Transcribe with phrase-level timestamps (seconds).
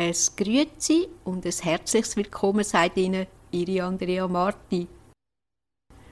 [0.00, 4.86] Es grüßt Sie und ein herzliches Willkommen seid Ihnen, Ihre Andrea Marti.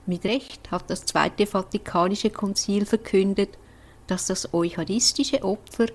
[0.06, 3.50] Mit Recht hat das Zweite Vatikanische Konzil verkündet,
[4.08, 5.86] dass das eucharistische Opfer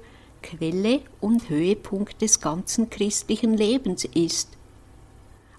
[0.42, 4.58] Quelle und Höhepunkt des ganzen christlichen Lebens ist.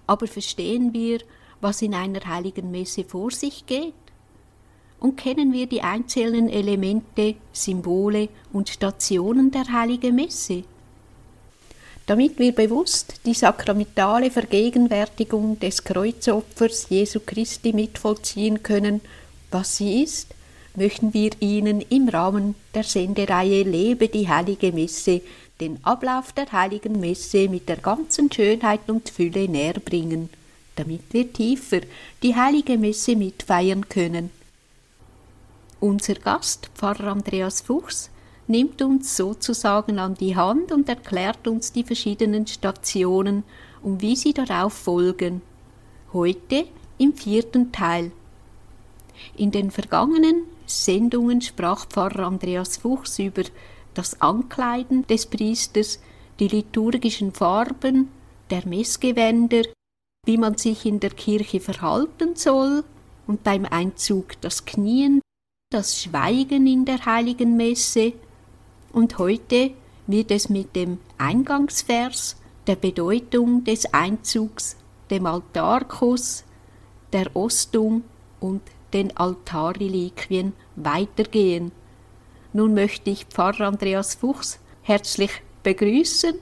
[0.07, 1.19] Aber verstehen wir,
[1.61, 3.93] was in einer heiligen Messe vor sich geht?
[4.99, 10.63] Und kennen wir die einzelnen Elemente, Symbole und Stationen der heiligen Messe?
[12.05, 19.01] Damit wir bewusst die sakramentale Vergegenwärtigung des Kreuzopfers Jesu Christi mitvollziehen können,
[19.51, 20.33] was sie ist,
[20.75, 25.21] möchten wir Ihnen im Rahmen der Sendereihe Lebe die heilige Messe
[25.59, 30.29] den Ablauf der heiligen Messe mit der ganzen Schönheit und Fülle näher bringen,
[30.75, 31.81] damit wir tiefer
[32.21, 34.29] die heilige Messe mitfeiern können.
[35.79, 38.09] Unser Gast, Pfarrer Andreas Fuchs,
[38.47, 43.43] nimmt uns sozusagen an die Hand und erklärt uns die verschiedenen Stationen
[43.81, 45.41] und wie sie darauf folgen.
[46.11, 48.11] Heute im vierten Teil.
[49.35, 53.43] In den vergangenen Sendungen sprach Pfarrer Andreas Fuchs über
[53.93, 55.99] das Ankleiden des Priesters,
[56.39, 58.09] die liturgischen Farben,
[58.49, 59.63] der Messgewänder,
[60.25, 62.83] wie man sich in der Kirche verhalten soll
[63.27, 65.21] und beim Einzug das Knien,
[65.71, 68.13] das Schweigen in der heiligen Messe,
[68.93, 69.71] und heute
[70.07, 74.77] wird es mit dem Eingangsvers, der Bedeutung des Einzugs,
[75.09, 76.45] dem Altarkuss,
[77.11, 78.03] der Ostung
[78.39, 78.61] und
[78.93, 81.71] den Altarreliquien weitergehen.
[82.53, 85.31] Nun möchte ich Pfarrer Andreas Fuchs herzlich
[85.63, 86.35] begrüßen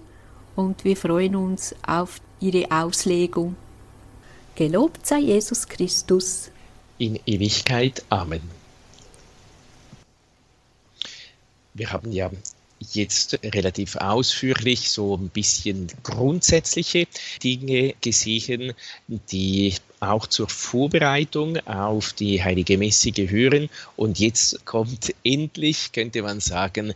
[0.55, 3.55] und wir freuen uns auf Ihre Auslegung.
[4.55, 6.51] Gelobt sei Jesus Christus.
[6.97, 8.03] In Ewigkeit.
[8.09, 8.60] Amen.
[11.73, 12.29] Wir haben ja
[12.93, 17.07] jetzt relativ ausführlich so ein bisschen grundsätzliche
[17.43, 18.73] Dinge gesehen,
[19.07, 23.69] die auch zur Vorbereitung auf die Heilige Messe gehören.
[23.95, 26.93] Und jetzt kommt endlich, könnte man sagen,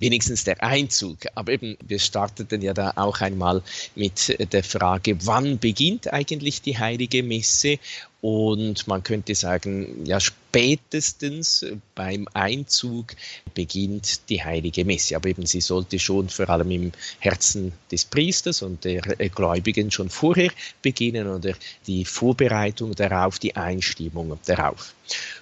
[0.00, 1.18] wenigstens der Einzug.
[1.34, 3.62] Aber eben, wir starteten ja da auch einmal
[3.94, 7.78] mit der Frage, wann beginnt eigentlich die Heilige Messe?
[8.20, 11.64] Und man könnte sagen, ja, spätestens
[11.94, 13.14] beim Einzug
[13.54, 15.14] beginnt die heilige Messe.
[15.14, 20.10] Aber eben sie sollte schon vor allem im Herzen des Priesters und der Gläubigen schon
[20.10, 20.50] vorher
[20.82, 21.54] beginnen oder
[21.86, 24.94] die Vorbereitung darauf, die Einstimmung darauf.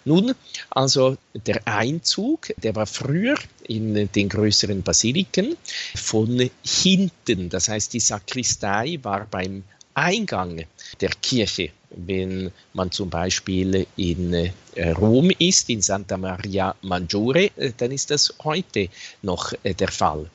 [0.04, 0.34] Nun,
[0.68, 1.16] also
[1.46, 3.36] der Einzug, der war früher
[3.66, 5.56] in den größeren Basiliken
[5.94, 7.48] von hinten.
[7.48, 10.66] Das heißt, die Sakristei war beim Eingang
[11.00, 17.72] der Kirche wenn man zum Beispiel in äh, Rom ist, in Santa Maria Maggiore, äh,
[17.76, 18.88] dann ist das heute
[19.22, 20.30] noch äh, der Fall.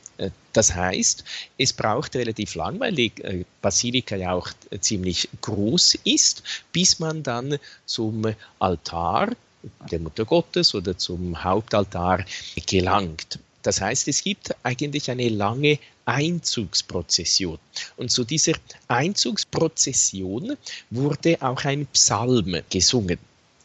[0.54, 1.24] Das heißt,
[1.58, 3.12] es braucht relativ lang, weil die
[3.62, 7.58] Basilika ja auch ziemlich groß ist, bis man dann
[7.88, 8.26] zum
[8.60, 9.30] Altar
[9.90, 12.24] der Mutter Gottes oder zum Hauptaltar
[12.68, 13.40] gelangt.
[13.64, 17.60] Das heißt, es gibt eigentlich eine lange Einzugsprozession.
[17.98, 18.54] Und zu dieser
[18.88, 20.58] Einzugsprozession
[20.90, 23.20] wurde auch ein Psalm gesungen.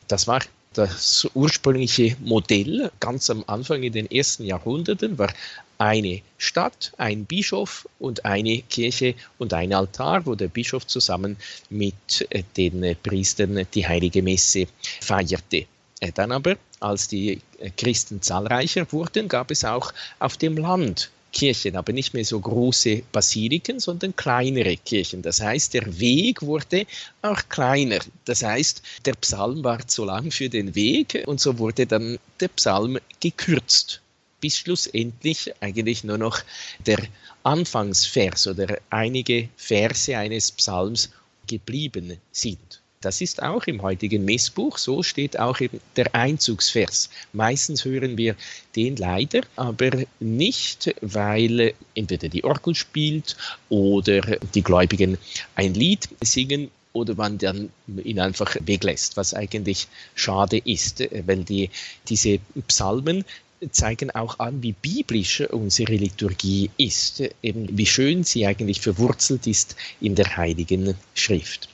[0.08, 0.40] Das war
[0.74, 5.32] das ursprüngliche Modell ganz am Anfang in den ersten Jahrhunderten war
[5.78, 11.36] eine Stadt, ein Bischof und eine Kirche und ein Altar, wo der Bischof zusammen
[11.70, 14.66] mit den Priestern die heilige Messe
[15.00, 15.66] feierte.
[16.00, 21.10] Äh, dann aber, als die äh, Christen zahlreicher wurden, gab es auch auf dem Land
[21.36, 25.20] Kirchen, aber nicht mehr so große Basiliken, sondern kleinere Kirchen.
[25.20, 26.86] Das heißt, der Weg wurde
[27.20, 27.98] auch kleiner.
[28.24, 32.48] Das heißt, der Psalm war zu lang für den Weg und so wurde dann der
[32.48, 34.00] Psalm gekürzt,
[34.40, 36.40] bis schlussendlich eigentlich nur noch
[36.86, 37.00] der
[37.42, 41.10] Anfangsvers oder einige Verse eines Psalms
[41.46, 42.80] geblieben sind.
[43.06, 47.08] Das ist auch im heutigen Messbuch, so steht auch eben der Einzugsvers.
[47.32, 48.34] Meistens hören wir
[48.74, 53.36] den leider, aber nicht, weil entweder die Orgel spielt
[53.68, 54.22] oder
[54.54, 55.18] die Gläubigen
[55.54, 57.70] ein Lied singen oder man dann
[58.02, 59.86] ihn einfach weglässt, was eigentlich
[60.16, 60.98] schade ist,
[61.28, 61.70] weil die,
[62.08, 63.24] diese Psalmen
[63.70, 69.76] zeigen auch an, wie biblisch unsere Liturgie ist, eben wie schön sie eigentlich verwurzelt ist
[70.00, 71.68] in der Heiligen Schrift.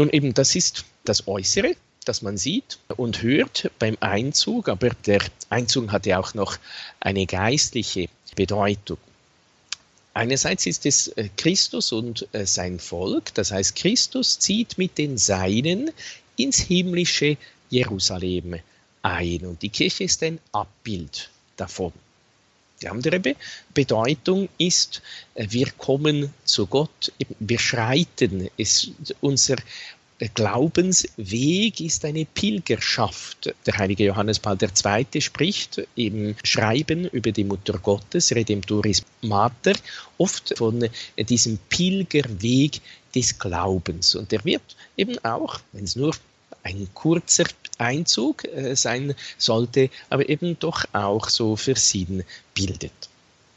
[0.00, 1.76] Nun eben, das ist das Äußere,
[2.06, 5.20] das man sieht und hört beim Einzug, aber der
[5.50, 6.56] Einzug hat ja auch noch
[7.00, 8.96] eine geistliche Bedeutung.
[10.14, 15.18] Einerseits ist es äh, Christus und äh, sein Volk, das heißt Christus zieht mit den
[15.18, 15.90] Seinen
[16.38, 17.36] ins himmlische
[17.68, 18.56] Jerusalem
[19.02, 21.92] ein und die Kirche ist ein Abbild davon.
[22.82, 23.36] Die andere Be
[23.74, 25.02] Bedeutung ist,
[25.34, 28.48] äh, wir kommen zu Gott, wir schreiten.
[28.56, 28.90] Es,
[29.20, 29.56] unser
[30.34, 33.54] Glaubensweg ist eine Pilgerschaft.
[33.64, 35.20] Der heilige Johannes Paul II.
[35.20, 39.74] spricht im Schreiben über die Mutter Gottes, Redemptoris Mater,
[40.18, 42.80] oft von diesem Pilgerweg
[43.14, 44.14] des Glaubens.
[44.14, 46.14] Und der wird eben auch, wenn es nur
[46.62, 47.44] ein kurzer
[47.80, 52.24] Einzug äh, sein sollte, aber eben doch auch so für Sinn
[52.54, 52.92] bildet.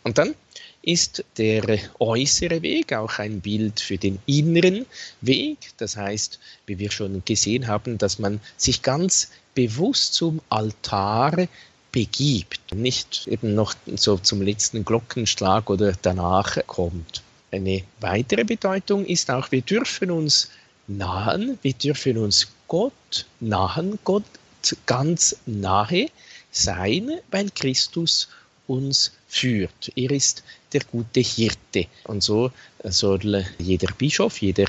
[0.04, 0.36] Und dann
[0.82, 4.86] ist der äußere Weg auch ein Bild für den inneren
[5.22, 5.58] Weg.
[5.78, 11.48] Das heißt, wie wir schon gesehen haben, dass man sich ganz bewusst zum Altar
[11.92, 17.22] begibt, nicht eben noch so zum letzten Glockenschlag oder danach kommt.
[17.52, 20.50] Eine weitere Bedeutung ist auch, wir dürfen uns
[20.88, 24.24] nahen, wir dürfen uns Gott nahen, Gott
[24.86, 26.08] ganz nahe
[26.52, 28.30] sein, weil Christus
[28.68, 29.92] uns führt.
[29.96, 31.88] Er ist der gute Hirte.
[32.06, 32.52] Und so
[32.84, 34.68] soll jeder Bischof, jeder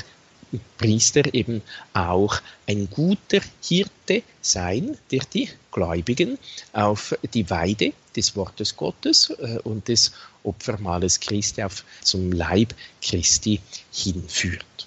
[0.78, 1.62] Priester eben
[1.92, 6.38] auch ein guter Hirte sein, der die Gläubigen
[6.72, 10.12] auf die Weide des Wortes Gottes äh, und des
[10.44, 13.60] Opfermahles Christi auf zum Leib Christi
[13.92, 14.86] hinführt.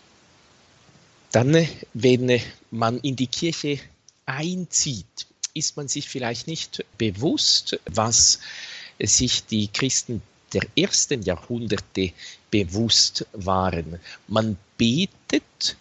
[1.37, 2.41] Dann, wenn
[2.71, 3.77] man in die Kirche
[4.25, 8.39] einzieht, ist man sich vielleicht nicht bewusst, was
[8.99, 12.11] sich die Christen der ersten Jahrhunderte
[12.49, 13.99] bewusst waren.
[14.27, 15.77] Man betet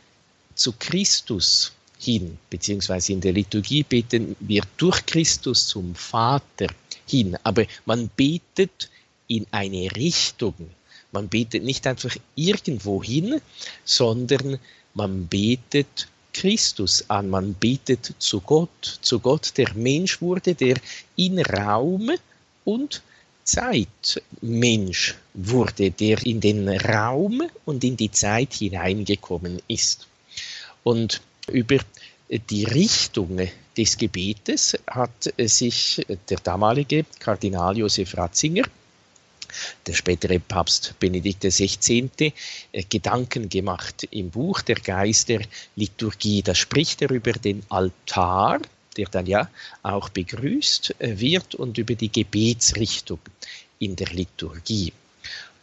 [0.54, 6.66] zu Christus hin, beziehungsweise in der Liturgie beten wir durch Christus zum Vater
[7.06, 8.90] hin, aber man betet
[9.26, 10.54] in eine Richtung.
[11.12, 13.40] Man betet nicht einfach irgendwo hin,
[13.86, 14.58] sondern
[14.96, 20.76] man betet Christus an, man betet zu Gott, zu Gott, der Mensch wurde, der
[21.16, 22.10] in Raum
[22.64, 23.02] und
[23.44, 30.06] Zeit Mensch wurde, der in den Raum und in die Zeit hineingekommen ist.
[30.82, 31.20] Und
[31.50, 31.78] über
[32.50, 33.40] die Richtung
[33.76, 38.64] des Gebetes hat sich der damalige Kardinal Josef Ratzinger,
[39.86, 42.32] der spätere Papst Benedikt XVI.,
[42.88, 45.42] Gedanken gemacht im Buch Der Geist der
[45.76, 46.42] Liturgie.
[46.42, 48.60] Da spricht er über den Altar,
[48.96, 49.48] der dann ja
[49.82, 53.20] auch begrüßt äh, wird und über die Gebetsrichtung
[53.78, 54.92] in der Liturgie.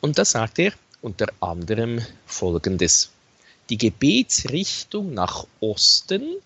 [0.01, 3.09] Und da sagt er unter anderem Folgendes.
[3.69, 6.37] Die Gebetsrichtung nach Osten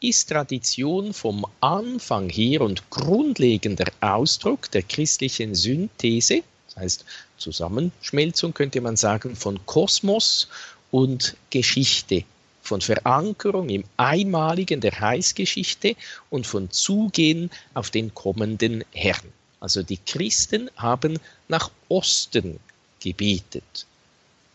[0.00, 6.42] ist Tradition vom Anfang her und grundlegender Ausdruck der christlichen Synthese,
[6.76, 7.04] heißt
[7.38, 10.48] Zusammenschmelzung könnte man sagen, von Kosmos
[10.90, 12.24] und Geschichte
[12.66, 15.94] von Verankerung im Einmaligen der Heilsgeschichte
[16.30, 19.32] und von Zugehen auf den kommenden Herrn.
[19.60, 21.18] Also die Christen haben
[21.48, 22.58] nach Osten
[23.00, 23.86] gebetet.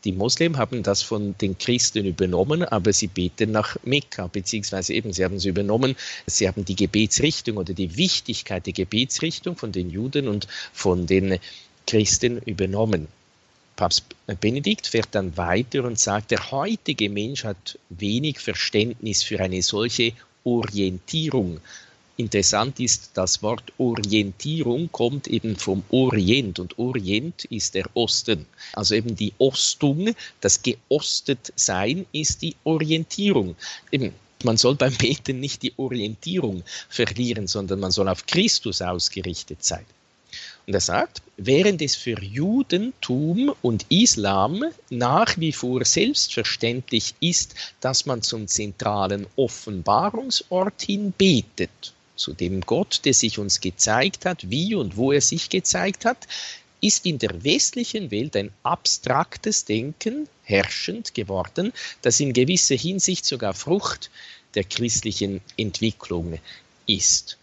[0.03, 5.13] Die Moslem haben das von den Christen übernommen, aber sie beten nach Mekka, beziehungsweise eben,
[5.13, 5.95] sie haben es übernommen,
[6.25, 11.39] sie haben die Gebetsrichtung oder die Wichtigkeit der Gebetsrichtung von den Juden und von den
[11.87, 13.07] Christen übernommen.
[13.75, 14.03] Papst
[14.39, 20.13] Benedikt fährt dann weiter und sagt, der heutige Mensch hat wenig Verständnis für eine solche
[20.43, 21.59] Orientierung.
[22.17, 28.45] Interessant ist, das Wort Orientierung kommt eben vom Orient und Orient ist der Osten.
[28.73, 33.55] Also eben die Ostung, das geostet sein ist die Orientierung.
[33.91, 34.13] Eben,
[34.43, 39.85] man soll beim Beten nicht die Orientierung verlieren, sondern man soll auf Christus ausgerichtet sein.
[40.67, 48.05] Und er sagt, während es für Judentum und Islam nach wie vor selbstverständlich ist, dass
[48.05, 54.75] man zum zentralen Offenbarungsort hin betet, zu dem Gott, der sich uns gezeigt hat, wie
[54.75, 56.27] und wo er sich gezeigt hat,
[56.81, 63.53] ist in der westlichen Welt ein abstraktes Denken herrschend geworden, das in gewisser Hinsicht sogar
[63.53, 64.09] Frucht
[64.55, 66.39] der christlichen Entwicklung
[66.87, 67.37] ist.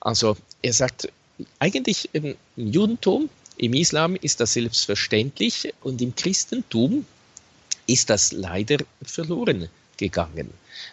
[0.00, 1.10] Also er sagt,
[1.58, 7.04] eigentlich im Judentum, im Islam ist das selbstverständlich und im Christentum
[7.86, 10.50] ist das leider verloren gegangen.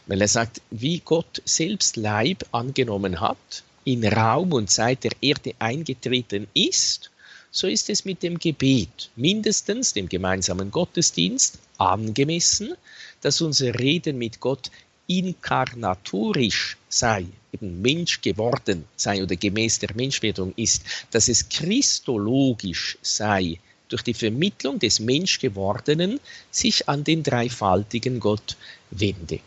[0.07, 5.53] Weil er sagt, wie Gott selbst Leib angenommen hat, in Raum und Zeit der Erde
[5.59, 7.09] eingetreten ist,
[7.51, 12.73] so ist es mit dem Gebet, mindestens dem gemeinsamen Gottesdienst, angemessen,
[13.21, 14.69] dass unser Reden mit Gott
[15.07, 23.59] inkarnatorisch sei, eben Mensch geworden sei oder gemäß der Menschwerdung ist, dass es christologisch sei,
[23.89, 26.19] durch die Vermittlung des Menschgewordenen
[26.51, 28.57] sich an den dreifaltigen Gott
[28.91, 29.39] wende.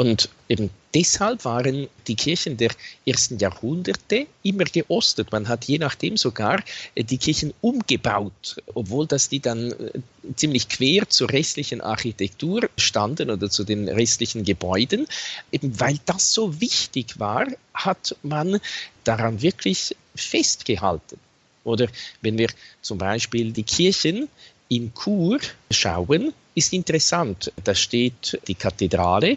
[0.00, 2.70] Und eben deshalb waren die Kirchen der
[3.04, 5.30] ersten Jahrhunderte immer geostet.
[5.30, 6.62] Man hat je nachdem sogar
[6.94, 10.00] äh, die Kirchen umgebaut, obwohl das die dann äh,
[10.36, 15.06] ziemlich quer zur restlichen Architektur standen oder zu den restlichen Gebäuden.
[15.52, 18.58] Eben weil das so wichtig war, hat man
[19.04, 21.18] daran wirklich festgehalten.
[21.62, 21.88] Oder
[22.22, 22.48] wenn wir
[22.80, 24.28] zum Beispiel die Kirchen
[24.70, 25.40] in Chur
[25.70, 27.52] schauen, ist interessant.
[27.62, 29.36] Da steht die Kathedrale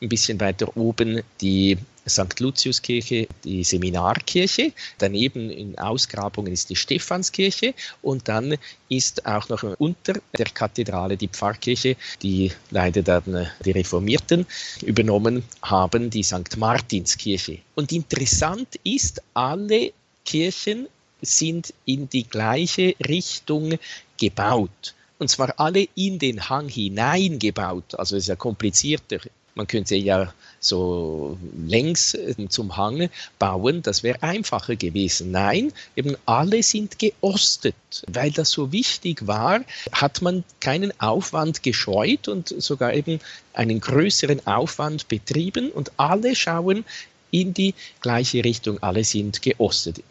[0.00, 1.78] ein bisschen weiter oben die
[2.08, 2.38] St.
[2.40, 4.72] Luciuskirche, die Seminarkirche.
[4.98, 8.56] Daneben in Ausgrabungen ist die Stephanskirche und dann
[8.88, 14.46] ist auch noch unter der Kathedrale die Pfarrkirche, die leider dann die Reformierten
[14.82, 16.56] übernommen haben, die St.
[16.56, 17.58] Martinskirche.
[17.74, 19.92] Und interessant ist, alle
[20.24, 20.86] Kirchen
[21.22, 23.78] sind in die gleiche Richtung
[24.18, 24.94] gebaut.
[25.18, 27.94] Und zwar alle in den Hang hineingebaut.
[27.98, 29.18] Also es ist ja komplizierter
[29.56, 33.08] man könnte ja so längs äh, zum Hang
[33.38, 35.30] bauen, das wäre einfacher gewesen.
[35.30, 37.74] Nein, eben alle sind geostet.
[38.06, 43.18] Weil das so wichtig war, hat man keinen Aufwand gescheut und sogar eben
[43.54, 46.84] einen größeren Aufwand betrieben und alle schauen
[47.30, 50.02] in die gleiche Richtung, alle sind geostet.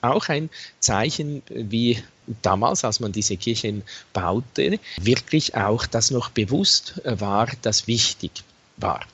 [0.00, 2.02] Auch ein Zeichen, wie
[2.42, 3.82] damals, als man diese Kirchen
[4.12, 8.44] baute, wirklich auch das noch bewusst war, das wichtig
[8.76, 9.04] war.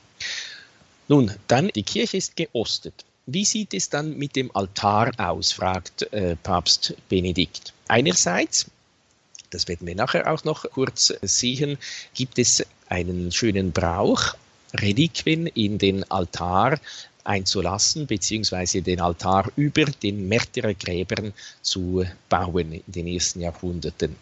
[1.08, 3.04] Nun, dann die Kirche ist geostet.
[3.26, 7.72] Wie sieht es dann mit dem Altar aus, fragt äh, Papst Benedikt.
[7.88, 8.66] Einerseits,
[9.50, 11.78] das werden wir nachher auch noch kurz sehen,
[12.14, 14.34] gibt es einen schönen Brauch,
[14.74, 16.78] Reliquien in den Altar
[17.24, 24.16] einzulassen, beziehungsweise den Altar über den Märtyrergräbern zu bauen in den ersten Jahrhunderten.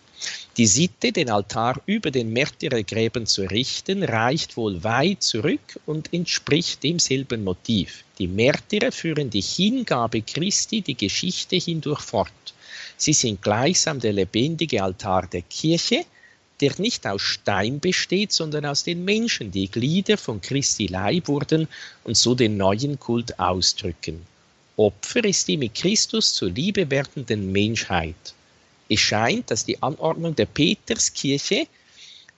[0.56, 6.82] Die Sitte, den Altar über den Märtyrergräbern zu richten, reicht wohl weit zurück und entspricht
[6.82, 8.02] demselben Motiv.
[8.18, 12.32] Die Märtyrer führen die Hingabe Christi die Geschichte hindurch fort.
[12.96, 16.04] Sie sind gleichsam der lebendige Altar der Kirche,
[16.60, 21.68] der nicht aus Stein besteht, sondern aus den Menschen, die Glieder von Christi Leib wurden
[22.02, 24.26] und so den neuen Kult ausdrücken.
[24.76, 28.34] Opfer ist die mit Christus zur Liebe werdenden Menschheit.
[28.88, 31.66] Es scheint, dass die Anordnung der Peterskirche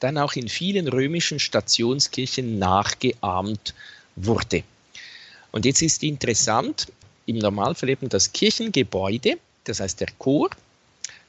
[0.01, 3.75] dann auch in vielen römischen Stationskirchen nachgeahmt
[4.17, 4.65] wurde.
[5.53, 6.89] Und jetzt ist interessant,
[7.27, 10.51] im Normalfall eben das Kirchengebäude, das heißt der Chor,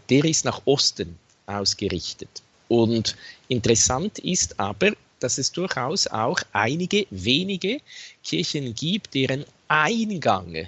[0.10, 2.42] der ist nach Osten ausgerichtet.
[2.68, 3.16] Und
[3.50, 7.82] interessant ist aber, dass es durchaus auch einige wenige
[8.24, 10.68] Kirchen gibt, deren Eingang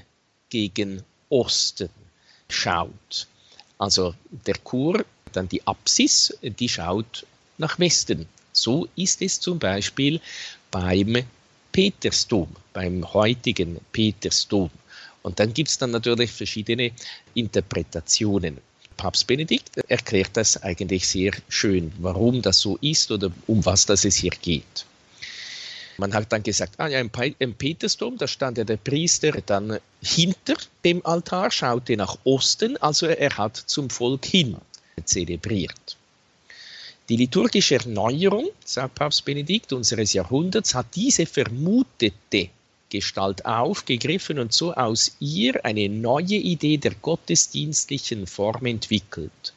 [0.49, 1.89] gegen Osten
[2.49, 3.27] schaut.
[3.83, 4.15] Also
[4.47, 7.25] der Chor, dann die Apsis, die schaut
[7.57, 8.27] nach Westen.
[8.53, 10.21] So ist es zum Beispiel
[10.71, 11.17] beim
[11.73, 14.69] Petersdom, beim heutigen Petersdom.
[15.21, 16.91] Und dann gibt es dann natürlich verschiedene
[17.33, 18.59] Interpretationen.
[18.95, 24.05] Papst Benedikt erklärt das eigentlich sehr schön, warum das so ist oder um was das
[24.05, 24.85] es hier geht.
[25.97, 29.79] Man hat dann gesagt, ah ja, im, im Petersdom, da stand ja der Priester dann
[30.01, 34.57] hinter dem Altar, schaute nach Osten, also er hat zum Volk hin
[35.05, 35.97] zelebriert.
[37.09, 42.49] Die liturgische Erneuerung, sagt Papst Benedikt, unseres Jahrhunderts hat diese vermutete
[42.89, 49.53] Gestalt aufgegriffen und so aus ihr eine neue Idee der gottesdienstlichen Form entwickelt.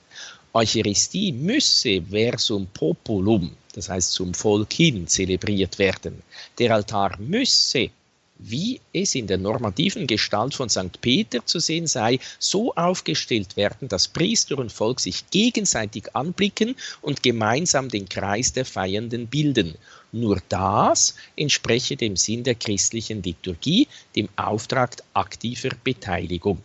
[0.57, 6.23] Eucharistie müsse versum populum, das heißt zum Volk hin, zelebriert werden.
[6.59, 7.91] Der Altar müsse,
[8.39, 10.99] wie es in der normativen Gestalt von St.
[11.03, 17.23] Peter zu sehen sei, so aufgestellt werden, dass Priester und Volk sich gegenseitig anblicken und
[17.23, 19.75] gemeinsam den Kreis der Feiernden bilden.
[20.11, 26.63] Nur das entspreche dem Sinn der christlichen Liturgie, dem Auftrag aktiver Beteiligung.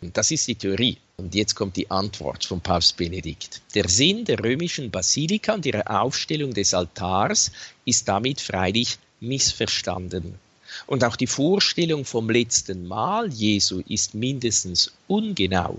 [0.00, 0.96] Das ist die Theorie.
[1.20, 3.60] Und jetzt kommt die Antwort von Papst Benedikt.
[3.74, 7.52] Der Sinn der römischen Basilika und ihrer Aufstellung des Altars
[7.84, 10.36] ist damit freilich missverstanden.
[10.86, 15.78] Und auch die Vorstellung vom letzten Mahl Jesu ist mindestens ungenau.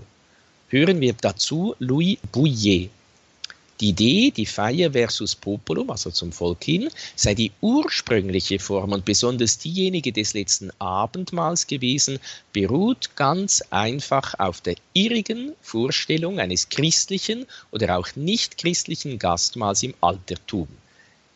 [0.68, 2.90] Hören wir dazu Louis Bouillet,
[3.82, 9.04] die Idee, die Feier versus Populum, also zum Volk hin, sei die ursprüngliche Form und
[9.04, 12.20] besonders diejenige des letzten Abendmahls gewesen,
[12.52, 19.94] beruht ganz einfach auf der irrigen Vorstellung eines christlichen oder auch nicht christlichen Gastmahls im
[20.00, 20.68] Altertum.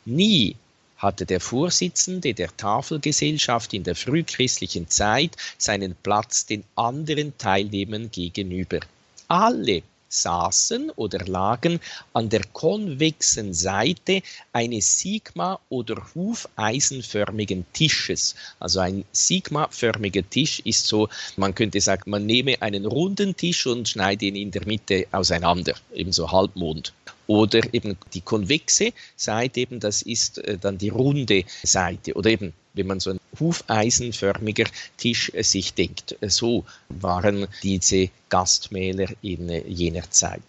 [0.04, 0.54] Nie
[0.98, 8.80] hatte der Vorsitzende der Tafelgesellschaft in der frühchristlichen Zeit seinen Platz den anderen Teilnehmern gegenüber.
[9.28, 9.82] Alle
[10.22, 11.80] saßen oder lagen
[12.12, 18.34] an der konvexen Seite eines Sigma- oder hufeisenförmigen Tisches.
[18.58, 23.88] Also ein Sigma-förmiger Tisch ist so, man könnte sagen, man nehme einen runden Tisch und
[23.88, 26.92] schneide ihn in der Mitte auseinander, ebenso Halbmond
[27.26, 32.52] oder eben die konvexe Seite, eben das ist äh, dann die runde Seite oder eben
[32.74, 34.66] wenn man so ein hufeisenförmiger
[34.96, 36.16] Tisch sich denkt.
[36.20, 40.42] Äh, so waren diese Gastmäler in jener Zeit.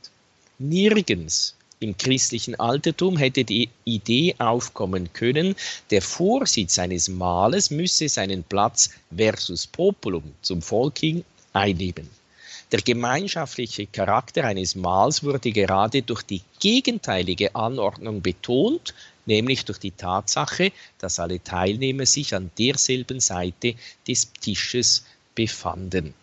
[0.59, 5.55] Nirgends im christlichen Altertum hätte die Idee aufkommen können,
[5.91, 12.09] der Vorsitz eines Mahles müsse seinen Platz versus Populum zum Volk hin einnehmen.
[12.71, 18.93] Der gemeinschaftliche Charakter eines Mahls wurde gerade durch die gegenteilige Anordnung betont,
[19.27, 23.75] nämlich durch die Tatsache, dass alle Teilnehmer sich an derselben Seite
[24.07, 25.05] des Tisches
[25.35, 26.13] befanden.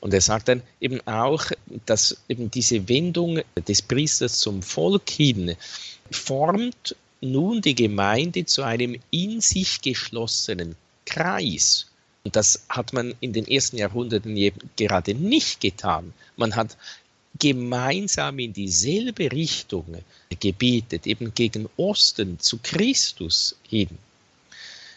[0.00, 1.46] Und er sagt dann eben auch,
[1.86, 5.56] dass eben diese Wendung des Priesters zum Volk hin
[6.10, 10.76] formt nun die Gemeinde zu einem in sich geschlossenen
[11.06, 11.86] Kreis
[12.26, 14.36] und das hat man in den ersten Jahrhunderten
[14.74, 16.12] gerade nicht getan.
[16.36, 16.76] Man hat
[17.38, 19.96] gemeinsam in dieselbe Richtung
[20.40, 23.88] gebetet, eben gegen Osten zu Christus hin.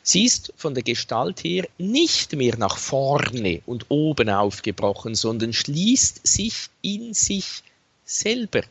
[0.03, 6.25] Sie ist von der Gestalt her nicht mehr nach vorne und oben aufgebrochen, sondern schließt
[6.25, 7.63] sich in sich
[8.05, 8.63] selber.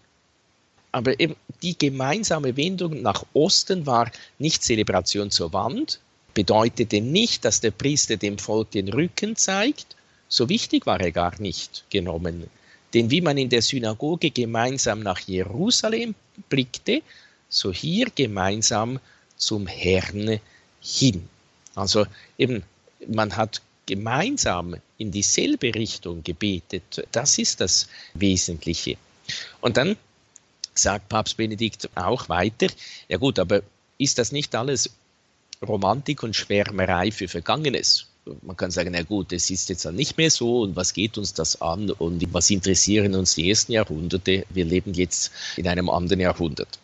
[0.90, 6.00] Aber eben die gemeinsame Wendung nach Osten war nicht Zelebration zur Wand,
[6.34, 9.96] bedeutete nicht, dass der Priester dem Volk den Rücken zeigt.
[10.28, 12.48] So wichtig war er gar nicht genommen.
[12.94, 16.14] Denn wie man in der Synagoge gemeinsam nach Jerusalem
[16.48, 17.02] blickte,
[17.48, 18.98] so hier gemeinsam
[19.36, 20.40] zum Herrn
[20.80, 21.28] hin.
[21.74, 22.06] Also
[22.38, 22.62] eben,
[23.06, 27.06] man hat gemeinsam in dieselbe Richtung gebetet.
[27.12, 28.96] Das ist das Wesentliche.
[29.60, 29.96] Und dann
[30.74, 32.68] sagt Papst Benedikt auch weiter,
[33.08, 33.62] ja gut, aber
[33.98, 34.90] ist das nicht alles
[35.66, 38.06] Romantik und Schwärmerei für Vergangenes.
[38.42, 41.18] Man kann sagen, na gut, es ist jetzt dann nicht mehr so und was geht
[41.18, 44.44] uns das an und was interessieren uns die ersten Jahrhunderte?
[44.50, 46.78] Wir leben jetzt in einem anderen Jahrhundert.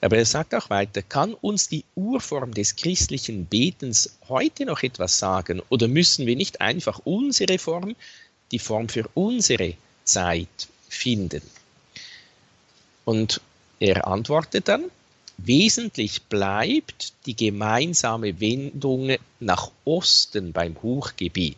[0.00, 5.18] Aber er sagt auch weiter, kann uns die Urform des christlichen Betens heute noch etwas
[5.18, 7.94] sagen oder müssen wir nicht einfach unsere Form,
[8.50, 9.74] die Form für unsere
[10.04, 11.42] Zeit finden?
[13.04, 13.40] Und
[13.78, 14.90] er antwortet dann,
[15.38, 21.56] Wesentlich bleibt die gemeinsame Wendung nach Osten beim Hochgebiet.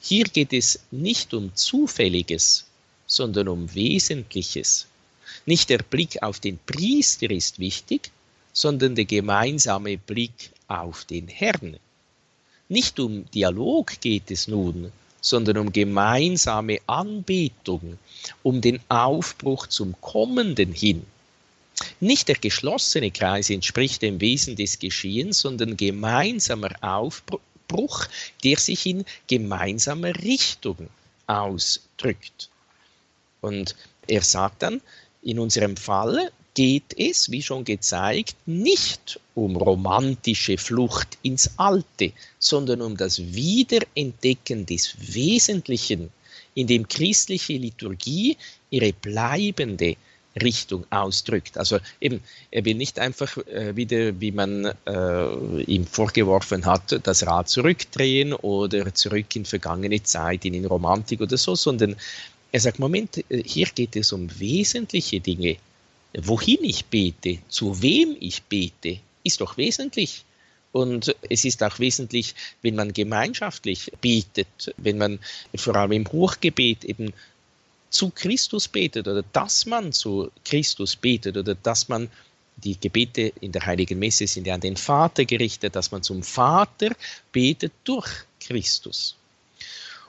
[0.00, 2.64] Hier geht es nicht um Zufälliges,
[3.06, 4.86] sondern um Wesentliches.
[5.46, 8.10] Nicht der Blick auf den Priester ist wichtig,
[8.52, 11.78] sondern der gemeinsame Blick auf den Herrn.
[12.68, 17.98] Nicht um Dialog geht es nun, sondern um gemeinsame Anbetung,
[18.42, 21.04] um den Aufbruch zum Kommenden hin.
[22.00, 28.06] Nicht der geschlossene Kreis entspricht dem Wesen des Geschehens, sondern gemeinsamer Aufbruch,
[28.44, 30.88] der sich in gemeinsamer Richtung
[31.26, 32.50] ausdrückt.
[33.40, 34.80] Und er sagt dann,
[35.22, 42.82] in unserem Fall geht es, wie schon gezeigt, nicht um romantische Flucht ins Alte, sondern
[42.82, 46.10] um das Wiederentdecken des Wesentlichen,
[46.54, 48.36] in dem christliche Liturgie
[48.70, 49.96] ihre bleibende
[50.42, 51.58] Richtung ausdrückt.
[51.58, 52.20] Also eben,
[52.50, 58.32] er will nicht einfach äh, wieder, wie man äh, ihm vorgeworfen hat, das Rad zurückdrehen
[58.32, 61.96] oder zurück in vergangene Zeit, in, in Romantik oder so, sondern
[62.50, 65.56] er sagt, Moment, äh, hier geht es um wesentliche Dinge.
[66.14, 70.24] Wohin ich bete, zu wem ich bete, ist doch wesentlich.
[70.72, 75.18] Und es ist auch wesentlich, wenn man gemeinschaftlich betet, wenn man
[75.56, 77.12] vor allem im Hochgebet eben
[77.90, 82.08] zu Christus betet oder dass man zu Christus betet oder dass man
[82.56, 86.22] die Gebete in der Heiligen Messe sind ja an den Vater gerichtet, dass man zum
[86.22, 86.90] Vater
[87.32, 88.08] betet durch
[88.40, 89.14] Christus.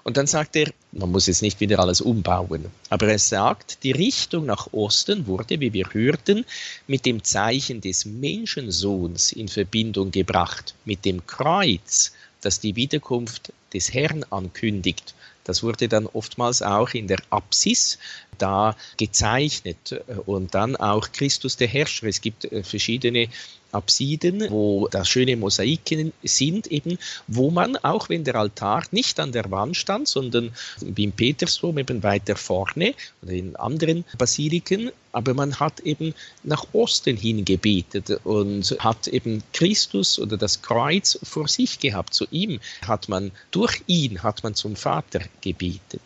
[0.03, 3.91] Und dann sagt er, man muss jetzt nicht wieder alles umbauen, aber er sagt, die
[3.91, 6.45] Richtung nach Osten wurde, wie wir hörten,
[6.87, 13.93] mit dem Zeichen des Menschensohns in Verbindung gebracht, mit dem Kreuz, das die Wiederkunft des
[13.93, 15.13] Herrn ankündigt
[15.49, 17.97] das wurde dann oftmals auch in der Apsis
[18.37, 22.05] da gezeichnet und dann auch Christus der Herrscher.
[22.05, 23.29] Es gibt äh, verschiedene
[23.71, 29.31] Apsiden, wo da schöne Mosaiken sind, eben, wo man, auch wenn der Altar nicht an
[29.31, 30.51] der Wand stand, sondern
[30.81, 36.65] wie im Petersdom eben weiter vorne oder in anderen Basiliken, aber man hat eben nach
[36.73, 42.13] Osten hin gebetet und hat eben Christus oder das Kreuz vor sich gehabt.
[42.13, 46.01] Zu ihm hat man, durch ihn hat man zum Vater gebetet.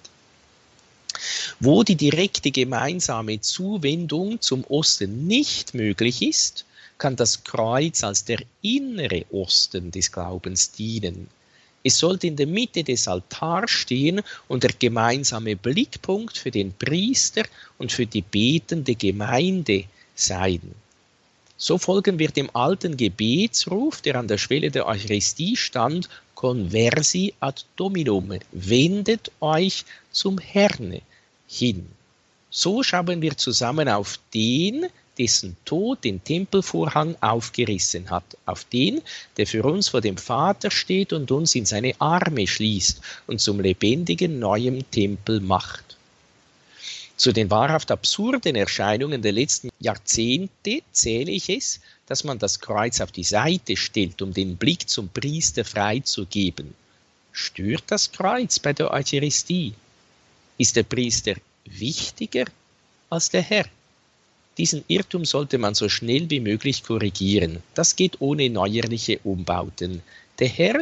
[1.60, 6.66] Wo die direkte gemeinsame Zuwendung zum Osten nicht möglich ist,
[7.04, 11.28] kann das Kreuz als der innere Osten des Glaubens dienen.
[11.84, 17.44] Es sollte in der Mitte des Altars stehen und der gemeinsame Blickpunkt für den Priester
[17.78, 19.84] und für die betende Gemeinde
[20.16, 20.62] sein.
[21.58, 27.64] So folgen wir dem alten Gebetsruf, der an der Schwelle der Eucharistie stand, conversi ad
[27.76, 31.02] dominum, wendet euch zum Herrn
[31.50, 31.86] hin.
[32.50, 39.02] So schauen wir zusammen auf den, dessen Tod den Tempelvorhang aufgerissen hat, auf den,
[39.38, 43.60] der für uns vor dem Vater steht und uns in seine Arme schließt und zum
[43.60, 45.98] lebendigen neuen Tempel macht.
[47.16, 53.00] Zu den wahrhaft absurden Erscheinungen der letzten Jahrzehnte zähle ich es, dass man das Kreuz
[53.02, 56.74] auf die Seite stellt, um den Blick zum Priester freizugeben.
[57.32, 59.74] Stört das Kreuz bei der Eucharistie?
[60.58, 62.46] Ist der Priester wichtiger
[63.10, 63.66] als der Herr?
[64.58, 67.64] Diesen Irrtum sollte man so schnell wie möglich korrigieren.
[67.74, 70.04] Das geht ohne neuerliche Umbauten.
[70.40, 70.82] Der Herr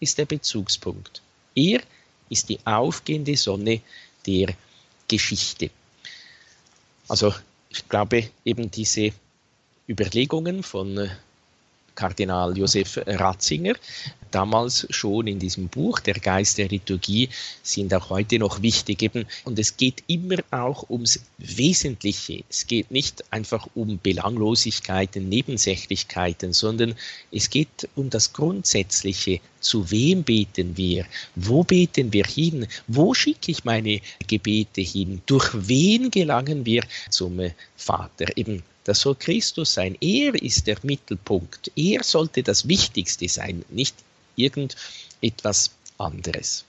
[0.00, 1.20] ist der Bezugspunkt.
[1.54, 1.80] Er
[2.30, 3.80] ist die aufgehende Sonne
[4.26, 4.54] der
[5.08, 5.70] Geschichte.
[7.08, 7.34] Also
[7.68, 9.12] ich glaube eben diese
[9.88, 11.10] Überlegungen von
[11.94, 13.74] Kardinal Josef Ratzinger
[14.30, 17.28] damals schon in diesem Buch Der Geist der Liturgie
[17.62, 19.10] sind auch heute noch wichtig
[19.44, 22.44] und es geht immer auch ums Wesentliche.
[22.48, 26.94] Es geht nicht einfach um Belanglosigkeiten, Nebensächlichkeiten, sondern
[27.30, 29.40] es geht um das Grundsätzliche.
[29.60, 31.04] Zu wem beten wir?
[31.34, 32.66] Wo beten wir hin?
[32.86, 35.20] Wo schicke ich meine Gebete hin?
[35.26, 37.40] Durch wen gelangen wir zum
[37.76, 38.36] Vater?
[38.36, 39.96] Eben das soll Christus sein.
[40.00, 41.70] Er ist der Mittelpunkt.
[41.76, 43.94] Er sollte das Wichtigste sein, nicht
[44.44, 46.64] irgendetwas anderes.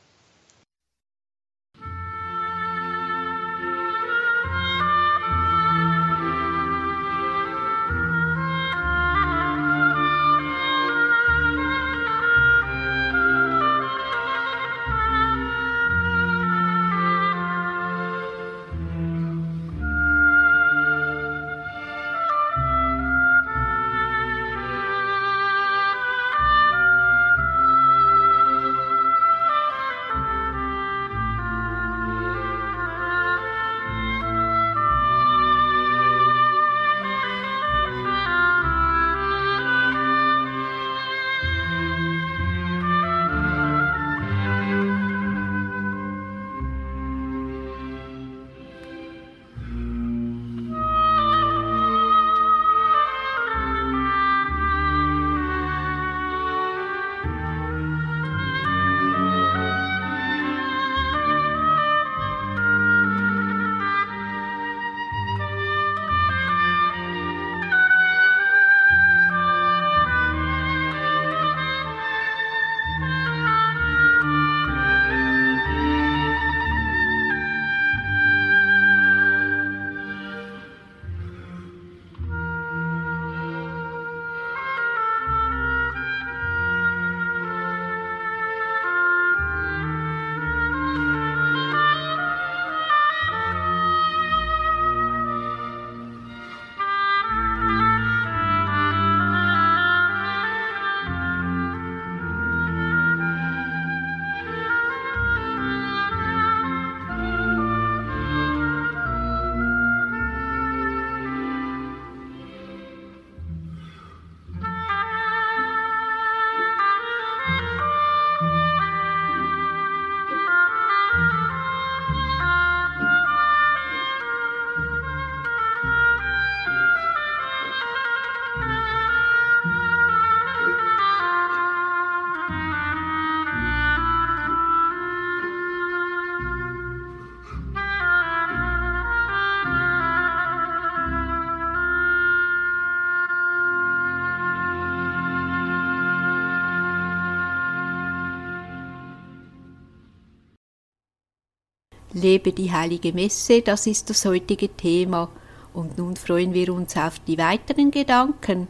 [152.13, 155.29] Lebe die heilige Messe, das ist das heutige Thema.
[155.73, 158.67] Und nun freuen wir uns auf die weiteren Gedanken,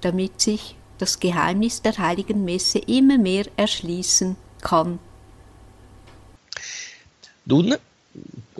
[0.00, 4.98] damit sich das Geheimnis der heiligen Messe immer mehr erschließen kann.
[7.44, 7.76] Nun,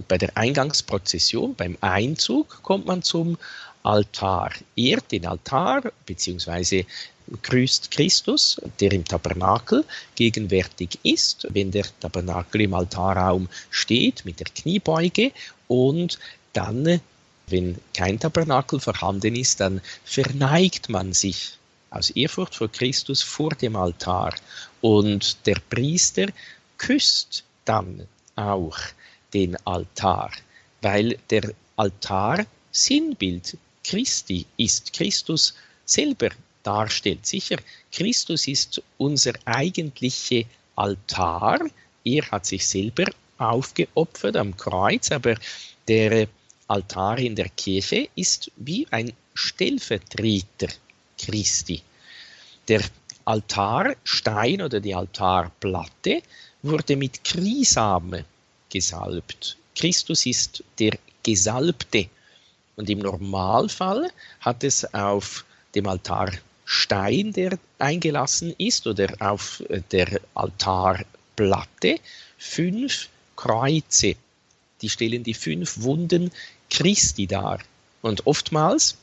[0.09, 3.37] bei der Eingangsprozession, beim Einzug, kommt man zum
[3.83, 4.53] Altar.
[4.77, 6.85] Ehrt den Altar bzw
[7.43, 14.47] grüßt Christus, der im Tabernakel gegenwärtig ist, wenn der Tabernakel im Altarraum steht mit der
[14.55, 15.33] Kniebeuge
[15.67, 16.19] und
[16.53, 17.01] dann,
[17.49, 21.53] wenn kein Tabernakel vorhanden ist, dann verneigt man sich
[21.91, 24.35] aus Ehrfurcht vor Christus vor dem Altar
[24.81, 26.27] und der Priester
[26.77, 28.79] küsst dann auch
[29.35, 30.31] den Altar,
[30.83, 33.57] weil der Altar Sinnbild
[33.89, 35.55] Christi ist, Christus
[35.87, 36.29] selber
[36.63, 37.25] darstellt.
[37.25, 37.57] Sicher,
[37.91, 40.43] Christus ist unser eigentlicher
[40.77, 41.61] Altar.
[42.05, 43.07] Er hat sich selber
[43.39, 45.37] aufgeopfert am Kreuz, aber
[45.87, 46.29] der
[46.67, 50.69] Altar in der Kirche ist wie ein Stellvertreter
[51.17, 51.81] Christi.
[52.69, 52.83] Der
[53.25, 56.23] Altarstein oder die Altarplatte
[56.63, 58.27] wurde mit Krisame
[58.69, 59.57] gesalbt.
[59.75, 62.09] Christus ist der Gesalbte.
[62.79, 71.99] Und im Normalfall hat es auf dem Altarstein, der eingelassen ist, oder auf der Altarplatte
[72.39, 74.15] fünf Kreuze.
[74.81, 76.31] Die stellen die fünf Wunden
[76.71, 77.59] Christi dar.
[78.01, 78.97] Und oftmals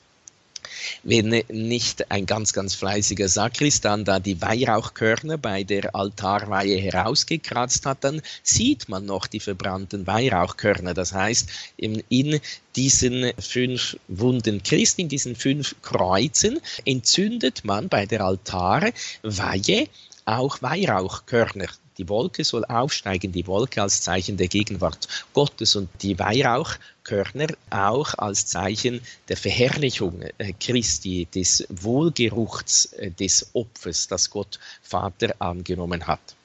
[1.03, 8.03] wenn nicht ein ganz, ganz fleißiger Sakristan da die Weihrauchkörner bei der Altarweihe herausgekratzt hat,
[8.03, 10.93] dann sieht man noch die verbrannten Weihrauchkörner.
[10.93, 12.41] Das heißt, in,
[12.75, 19.87] diesen fünf Wunden Christi, in diesen fünf Kreuzen, entzündet man bei der Altarweihe
[20.25, 21.67] auch Weihrauchkörner.
[21.97, 28.13] Die Wolke soll aufsteigen, die Wolke als Zeichen der Gegenwart Gottes und die Weihrauchkörner auch
[28.15, 36.05] als Zeichen der Verherrlichung äh, Christi, des Wohlgeruchs äh, des Opfers, das Gott Vater angenommen
[36.05, 36.35] hat.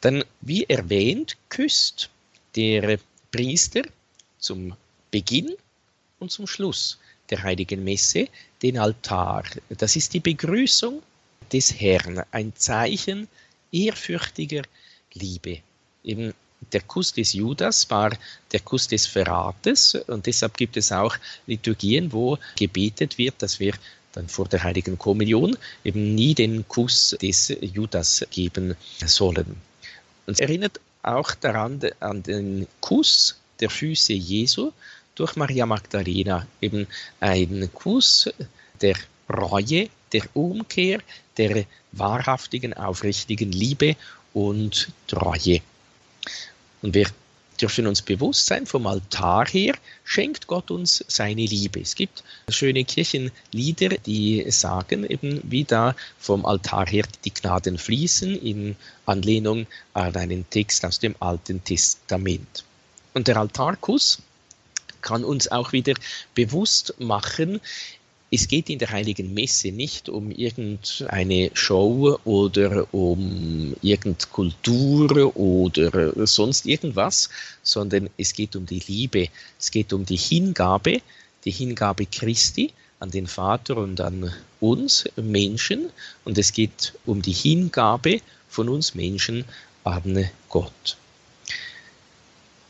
[0.00, 2.08] Dann, wie erwähnt, küsst
[2.56, 2.98] der
[3.30, 3.82] Priester
[4.38, 4.74] zum
[5.10, 5.54] Beginn
[6.18, 6.98] und zum Schluss
[7.30, 8.28] der heiligen Messe
[8.62, 9.44] den Altar.
[9.68, 11.02] Das ist die Begrüßung
[11.52, 13.28] des Herrn, ein Zeichen
[13.72, 14.62] ehrfürchtiger
[15.14, 15.58] Liebe.
[16.04, 16.34] Eben
[16.72, 18.16] der Kuss des Judas war
[18.52, 23.74] der Kuss des Verrates und deshalb gibt es auch Liturgien, wo gebetet wird, dass wir
[24.12, 29.56] dann vor der heiligen Kommunion eben nie den Kuss des Judas geben sollen.
[30.26, 34.72] Und es erinnert auch daran an den Kuss der Füße Jesu
[35.14, 36.86] durch Maria Magdalena, eben
[37.20, 38.28] ein Kuss
[38.80, 38.96] der
[39.28, 41.00] Reue, der Umkehr,
[41.36, 43.96] der wahrhaftigen, aufrichtigen Liebe
[44.32, 45.60] und Treue.
[46.82, 47.08] Und wir
[47.60, 51.80] dürfen uns bewusst sein, vom Altar her schenkt Gott uns seine Liebe.
[51.80, 58.40] Es gibt schöne Kirchenlieder, die sagen eben, wie da vom Altar her die Gnaden fließen,
[58.40, 62.64] in Anlehnung an einen Text aus dem Alten Testament.
[63.14, 64.22] Und der Altarkuss
[65.00, 65.94] kann uns auch wieder
[66.34, 67.60] bewusst machen,
[68.30, 76.26] es geht in der heiligen Messe nicht um irgendeine Show oder um irgendeine Kultur oder
[76.26, 77.30] sonst irgendwas,
[77.62, 81.00] sondern es geht um die Liebe, es geht um die Hingabe,
[81.44, 85.90] die Hingabe Christi an den Vater und an uns Menschen
[86.24, 89.44] und es geht um die Hingabe von uns Menschen
[89.84, 90.96] an Gott.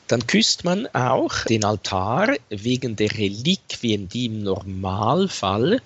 [0.09, 5.83] Dann küsst man auch den Altar wegen der Reliquien, die im Normalfall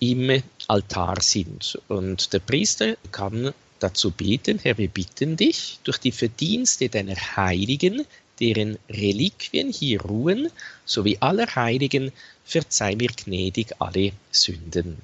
[0.00, 1.78] im Altar sind.
[1.86, 8.04] Und der Priester kann dazu beten, Herr, wir bitten dich, durch die Verdienste deiner Heiligen,
[8.40, 10.48] deren Reliquien hier ruhen,
[10.84, 12.10] sowie aller Heiligen,
[12.44, 14.96] verzeih mir gnädig alle Sünden.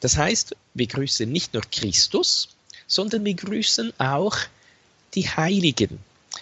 [0.00, 2.48] Das heißt, wir grüßen nicht nur Christus,
[2.88, 4.36] sondern wir grüßen auch
[5.14, 6.00] die Heiligen,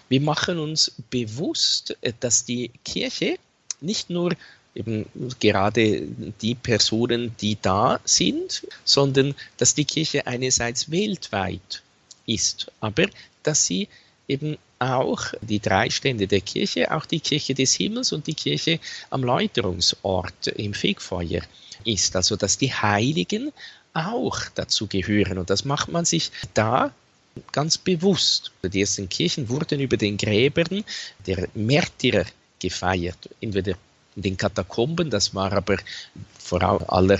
[0.08, 3.36] wir machen uns bewusst, äh, dass die Kirche
[3.80, 4.34] nicht nur
[4.74, 5.06] eben
[5.40, 6.02] gerade
[6.42, 11.82] die Personen, die da sind, sondern dass die Kirche einerseits weltweit
[12.26, 13.06] ist, aber
[13.42, 13.88] dass sie
[14.28, 18.78] eben auch die drei Stände der Kirche, auch die Kirche des Himmels und die Kirche
[19.08, 21.42] am Läuterungsort im Fegfeuer
[21.84, 22.14] ist.
[22.14, 23.52] Also dass die Heiligen
[23.94, 25.38] auch dazu gehören.
[25.38, 26.92] Und das macht man sich da
[27.52, 28.50] ganz bewusst.
[28.62, 30.84] Die ersten Kirchen wurden über den Gräbern
[31.26, 32.24] der Märtyrer
[32.58, 33.76] gefeiert, entweder
[34.16, 35.76] in den Katakomben, das war aber
[36.38, 37.18] vor aller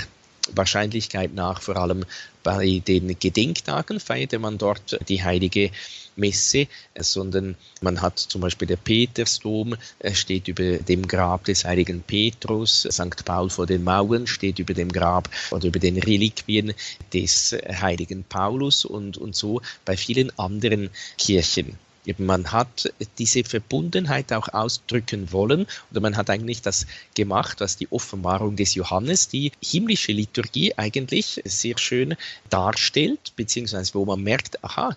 [0.54, 2.04] Wahrscheinlichkeit nach vor allem
[2.42, 5.70] bei den Gedenktagen feierte man dort die heilige
[6.16, 6.66] Messe,
[6.98, 9.76] sondern man hat zum Beispiel der Petersdom
[10.12, 13.24] steht über dem Grab des heiligen Petrus, St.
[13.24, 16.72] Paul vor den Mauern steht über dem Grab oder über den Reliquien
[17.12, 21.78] des heiligen Paulus und, und so bei vielen anderen Kirchen.
[22.18, 27.90] Man hat diese Verbundenheit auch ausdrücken wollen oder man hat eigentlich das gemacht, was die
[27.90, 32.16] Offenbarung des Johannes, die himmlische Liturgie eigentlich sehr schön
[32.48, 34.96] darstellt, beziehungsweise wo man merkt, aha,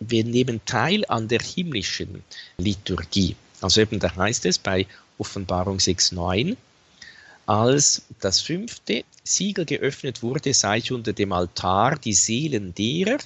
[0.00, 2.24] wir nehmen teil an der himmlischen
[2.58, 3.36] Liturgie.
[3.60, 4.86] Also eben da heißt es bei
[5.18, 6.56] Offenbarung 6.9,
[7.46, 13.18] als das fünfte Siegel geöffnet wurde, sei ich unter dem Altar die Seelen derer,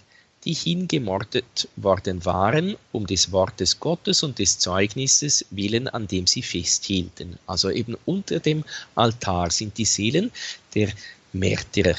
[0.44, 6.42] die hingemordet worden waren, um des Wortes Gottes und des Zeugnisses willen, an dem sie
[6.42, 7.38] festhielten.
[7.46, 10.30] Also eben unter dem Altar sind die Seelen
[10.74, 10.90] der
[11.32, 11.96] Märtyrer.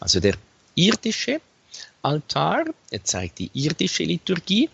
[0.00, 0.36] Also der
[0.74, 1.40] irdische
[2.02, 4.68] Altar, er zeigt die irdische Liturgie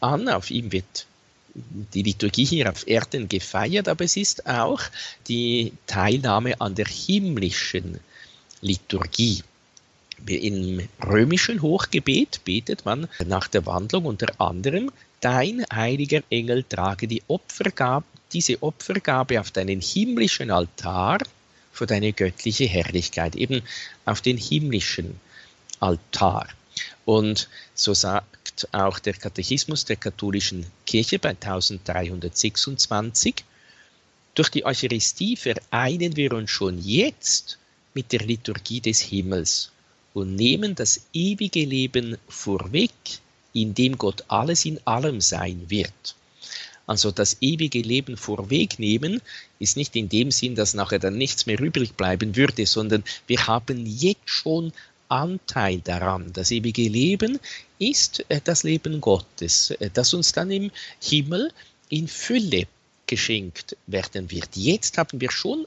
[0.00, 1.06] an, auf ihm wird
[1.54, 4.80] die Liturgie hier auf Erden gefeiert, aber es ist auch
[5.28, 8.00] die Teilnahme an der himmlischen
[8.60, 9.42] Liturgie.
[10.26, 17.22] Im römischen Hochgebet betet man nach der Wandlung unter anderem, dein heiliger Engel trage die
[17.28, 21.18] Opfergabe, diese Opfergabe auf deinen himmlischen Altar
[21.72, 23.62] für deine göttliche Herrlichkeit, eben
[24.04, 25.20] auf den himmlischen
[25.80, 26.48] Altar.
[27.04, 33.44] Und so sagt auch der Katechismus der katholischen Kirche bei 1326,
[34.34, 37.58] durch die Eucharistie vereinen wir uns schon jetzt
[37.94, 39.70] mit der Liturgie des Himmels
[40.14, 42.92] und nehmen das ewige Leben vorweg,
[43.52, 46.16] in dem Gott alles in allem sein wird.
[46.86, 49.20] Also das ewige Leben vorwegnehmen
[49.58, 53.46] ist nicht in dem Sinn, dass nachher dann nichts mehr übrig bleiben würde, sondern wir
[53.46, 54.72] haben jetzt schon
[55.08, 56.32] Anteil daran.
[56.32, 57.38] Das ewige Leben
[57.78, 61.52] ist äh, das Leben Gottes, äh, das uns dann im Himmel
[61.88, 62.66] in Fülle
[63.06, 64.48] geschenkt werden wird.
[64.54, 65.66] Jetzt haben wir schon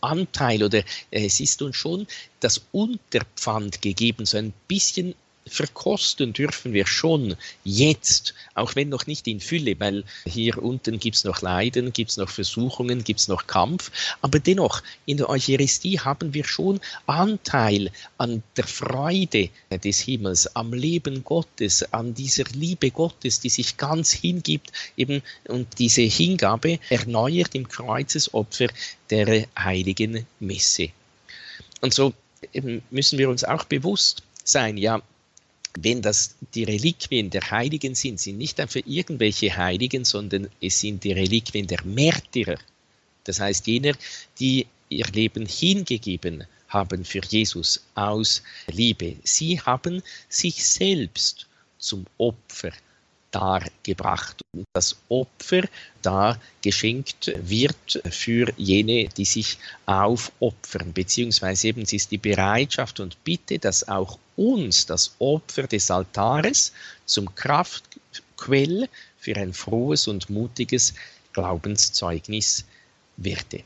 [0.00, 2.06] Anteil oder es ist uns schon
[2.40, 5.14] das Unterpfand gegeben, so ein bisschen
[5.48, 11.16] verkosten dürfen wir schon jetzt, auch wenn noch nicht in Fülle, weil hier unten gibt
[11.16, 13.90] es noch Leiden, gibt es noch Versuchungen, gibt es noch Kampf,
[14.22, 20.72] aber dennoch, in der Eucharistie haben wir schon Anteil an der Freude des Himmels, am
[20.72, 27.54] Leben Gottes, an dieser Liebe Gottes, die sich ganz hingibt, eben und diese Hingabe erneuert
[27.54, 28.68] im Kreuzesopfer
[29.10, 30.90] der heiligen Messe.
[31.80, 32.12] Und so
[32.90, 35.02] müssen wir uns auch bewusst sein, ja,
[35.78, 41.04] wenn das die Reliquien der Heiligen sind, sind nicht einfach irgendwelche Heiligen, sondern es sind
[41.04, 42.58] die Reliquien der Märtyrer.
[43.24, 43.94] Das heißt, jener,
[44.40, 49.16] die ihr Leben hingegeben haben für Jesus aus Liebe.
[49.22, 51.46] Sie haben sich selbst
[51.78, 52.72] zum Opfer
[53.30, 55.62] dargebracht und das Opfer
[56.02, 63.22] da geschenkt wird für jene, die sich aufopfern, beziehungsweise eben es ist die Bereitschaft und
[63.24, 66.72] Bitte, dass auch uns das Opfer des Altares
[67.04, 68.88] zum Kraftquell
[69.18, 70.94] für ein frohes und mutiges
[71.32, 72.64] Glaubenszeugnis
[73.16, 73.64] werde.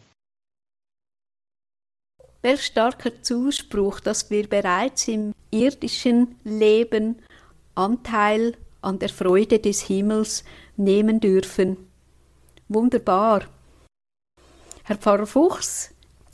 [2.42, 7.22] Welch starker Zuspruch, dass wir bereits im irdischen Leben
[7.76, 10.44] Anteil an der Freude des Himmels
[10.76, 11.76] nehmen dürfen.
[12.68, 13.42] Wunderbar.
[14.84, 15.90] Herr Pfarrer Fuchs,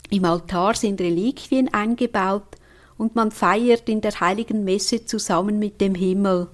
[0.09, 2.57] im Altar sind Reliquien eingebaut
[2.97, 6.47] und man feiert in der heiligen Messe zusammen mit dem Himmel.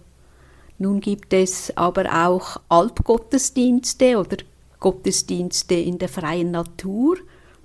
[0.77, 4.37] Nun gibt es aber auch Alpgottesdienste oder
[4.79, 7.17] Gottesdienste in der freien Natur.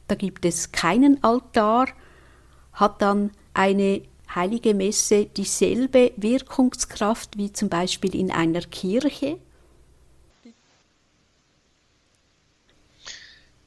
[0.06, 1.88] Da gibt es keinen Altar.
[2.72, 4.02] Hat dann eine
[4.34, 9.38] heilige Messe dieselbe Wirkungskraft wie zum Beispiel in einer Kirche?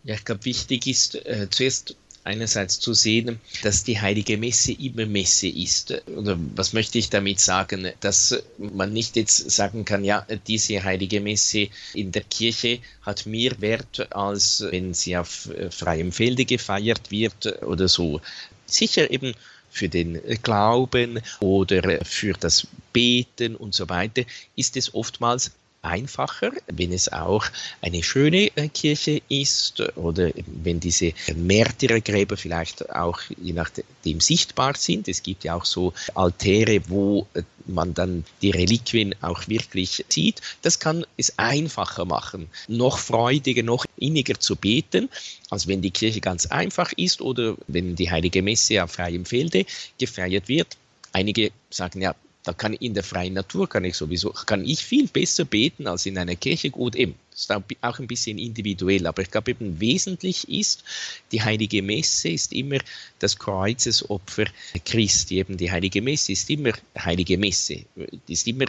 [0.03, 1.95] Ja, ich glaube, wichtig ist äh, zuerst
[2.25, 5.93] einerseits zu sehen, dass die heilige Messe immer Messe ist.
[6.07, 7.91] Oder was möchte ich damit sagen?
[7.99, 13.59] Dass man nicht jetzt sagen kann, ja, diese heilige Messe in der Kirche hat mehr
[13.59, 18.21] Wert, als wenn sie auf äh, freiem Felde gefeiert wird oder so.
[18.65, 19.33] Sicher eben
[19.73, 24.21] für den Glauben oder für das Beten und so weiter,
[24.55, 25.51] ist es oftmals
[25.83, 27.45] einfacher, wenn es auch
[27.81, 35.07] eine schöne äh, Kirche ist oder wenn diese Märtyrergräber vielleicht auch je nachdem sichtbar sind.
[35.07, 40.41] Es gibt ja auch so Altäre, wo äh, man dann die Reliquien auch wirklich sieht.
[40.61, 45.09] Das kann es einfacher machen, noch freudiger, noch inniger zu beten,
[45.49, 49.65] als wenn die Kirche ganz einfach ist oder wenn die heilige Messe auf freiem Felde
[49.99, 50.77] gefeiert wird.
[51.11, 55.07] Einige sagen ja, da kann in der freien Natur kann ich sowieso, kann ich viel
[55.07, 56.69] besser beten als in einer Kirche.
[56.69, 60.83] Gut, eben, ist auch ein bisschen individuell, aber ich glaube eben wesentlich ist,
[61.31, 62.79] die heilige Messe ist immer
[63.19, 64.45] das Kreuzesopfer
[64.85, 65.39] Christi.
[65.39, 67.85] Eben die heilige Messe ist immer heilige Messe,
[68.27, 68.65] ist immer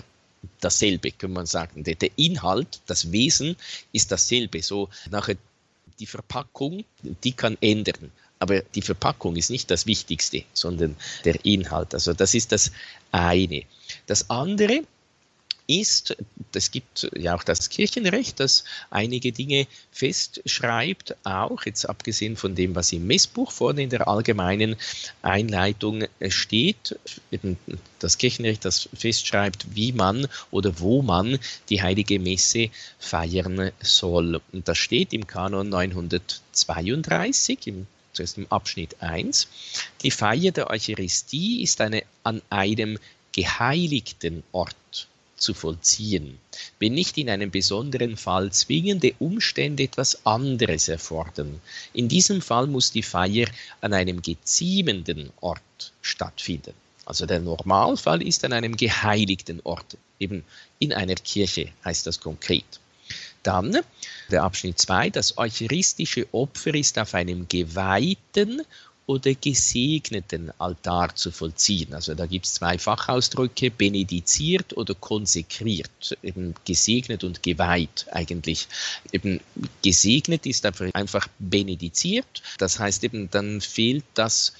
[0.61, 1.83] dasselbe, kann man sagen.
[1.83, 3.57] Der, der Inhalt, das Wesen
[3.93, 4.63] ist dasselbe.
[4.63, 5.37] So nachher
[5.99, 8.13] die Verpackung, die kann ändern.
[8.45, 11.95] Aber die Verpackung ist nicht das Wichtigste, sondern der Inhalt.
[11.95, 12.73] Also das ist das
[13.11, 13.63] eine.
[14.07, 14.83] Das andere
[15.67, 16.15] ist,
[16.53, 22.75] es gibt ja auch das Kirchenrecht, das einige Dinge festschreibt, auch jetzt abgesehen von dem,
[22.75, 24.77] was im Messbuch vorne in der allgemeinen
[25.23, 26.99] Einleitung steht,
[27.99, 31.39] das Kirchenrecht, das festschreibt, wie man oder wo man
[31.71, 32.69] die heilige Messe
[32.99, 34.43] feiern soll.
[34.53, 39.49] Und das steht im Kanon 932 im zuerst im Abschnitt 1.
[40.03, 42.99] Die Feier der Eucharistie ist eine an einem
[43.33, 46.39] geheiligten Ort zu vollziehen,
[46.79, 51.61] wenn nicht in einem besonderen Fall zwingende Umstände etwas anderes erfordern.
[51.93, 53.47] In diesem Fall muss die Feier
[53.81, 56.73] an einem geziemenden Ort stattfinden.
[57.05, 60.45] Also der Normalfall ist an einem geheiligten Ort, eben
[60.79, 62.81] in einer Kirche heißt das konkret.
[63.45, 63.79] Dann
[64.31, 68.63] der Abschnitt 2, das eucharistische Opfer ist auf einem geweihten
[69.07, 71.93] oder gesegneten Altar zu vollziehen.
[71.93, 78.67] Also da gibt es zwei Fachausdrücke, benediziert oder konsekriert, eben gesegnet und geweiht eigentlich.
[79.13, 79.41] Eben
[79.83, 84.55] gesegnet ist einfach, einfach benediziert, das heißt eben dann fehlt das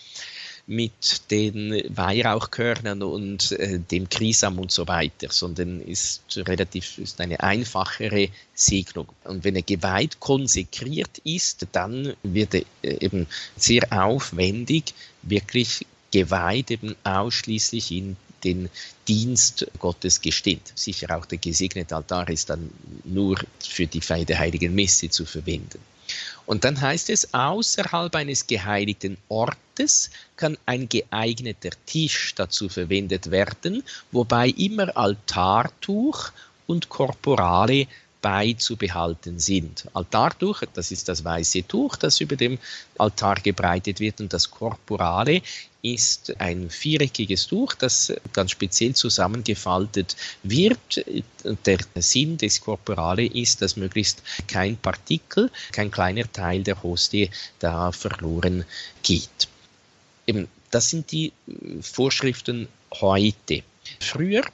[0.67, 7.41] mit den Weihrauchkörnern und äh, dem Krisam und so weiter, sondern ist relativ ist eine
[7.41, 9.09] einfachere Segnung.
[9.25, 16.71] Und wenn er geweiht konsekriert ist, dann wird er äh, eben sehr aufwendig wirklich geweiht
[16.71, 18.69] eben ausschließlich in den
[19.09, 20.73] Dienst Gottes gestimmt.
[20.75, 22.71] Sicher auch der gesegnete Altar ist dann
[23.05, 25.81] nur für die Feier der Heiligen Messe zu verwenden.
[26.47, 33.83] Und dann heißt es, außerhalb eines geheiligten Ortes kann ein geeigneter Tisch dazu verwendet werden,
[34.13, 36.31] wobei immer Altartuch
[36.67, 37.87] und Korporale
[38.25, 39.87] beizubehalten sind.
[39.93, 42.59] Altartuch, das ist das weiße Tuch, das über dem
[42.97, 45.43] Altar gebreitet wird und das Korporale
[45.83, 51.05] ist ein viereckiges Tuch, das ganz speziell zusammengefaltet wird.
[51.67, 57.93] Der Sinn des Korporale ist, dass möglichst kein Partikel, kein kleiner Teil der Hostie da
[57.93, 58.65] verloren
[59.03, 59.49] geht.
[60.27, 61.31] Eben, das sind die
[61.83, 63.63] Vorschriften heute.
[64.01, 64.45] Früher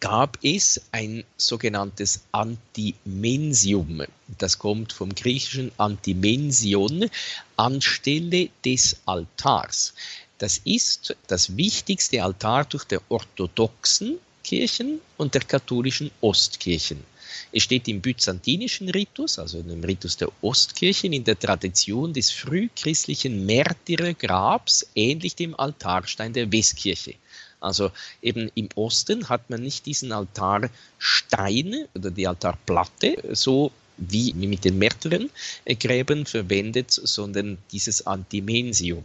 [0.00, 4.02] gab es ein sogenanntes Antimensium.
[4.38, 7.10] Das kommt vom griechischen Antimension,
[7.56, 9.94] anstelle des Altars.
[10.38, 17.04] Das ist das wichtigste Altartuch der orthodoxen Kirchen und der katholischen Ostkirchen.
[17.52, 23.44] Es steht im byzantinischen Ritus, also im Ritus der Ostkirchen, in der Tradition des frühchristlichen
[23.44, 27.14] Märtyrergrabs, ähnlich dem Altarstein der Westkirche.
[27.60, 27.90] Also
[28.22, 34.78] eben im Osten hat man nicht diesen Altarstein oder die Altarplatte so wie mit den
[34.78, 39.04] Märtyrergräben verwendet, sondern dieses Antimensium.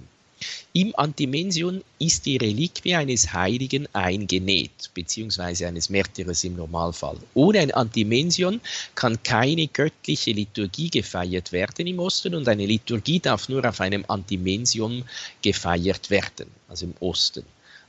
[0.74, 7.18] Im Antimension ist die Reliquie eines Heiligen eingenäht, beziehungsweise eines Märtyrers im Normalfall.
[7.34, 8.60] Ohne ein Antimension
[8.94, 14.04] kann keine göttliche Liturgie gefeiert werden im Osten und eine Liturgie darf nur auf einem
[14.08, 15.06] Antimension
[15.42, 17.46] gefeiert werden, also im Osten.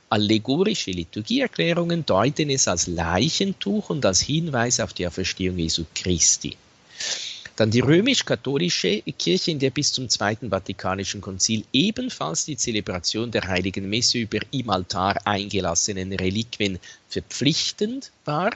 [0.09, 6.55] Allegorische Liturgieerklärungen deuten es als Leichentuch und als Hinweis auf die Auferstehung Jesu Christi.
[7.57, 13.47] Dann die römisch-katholische Kirche, in der bis zum Zweiten Vatikanischen Konzil ebenfalls die Zelebration der
[13.47, 16.79] Heiligen Messe über im Altar eingelassenen Reliquien
[17.09, 18.51] verpflichtend war,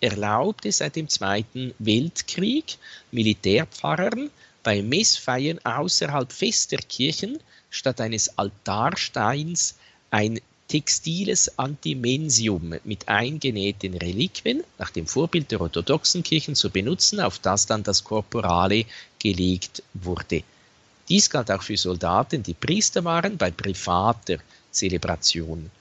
[0.00, 2.76] erlaubte seit dem Zweiten Weltkrieg
[3.12, 4.30] Militärpfarrern
[4.62, 7.38] bei Messfeiern außerhalb fester Kirchen
[7.70, 9.76] statt eines Altarsteins
[10.10, 10.40] ein
[10.70, 17.66] textiles Antimensium mit eingenähten Reliquien nach dem Vorbild der orthodoxen Kirchen zu benutzen, auf das
[17.66, 18.84] dann das Korporale
[19.18, 20.44] gelegt wurde.
[21.08, 24.38] Dies galt auch für Soldaten, die Priester waren, bei privater
[24.70, 25.72] Zelebration.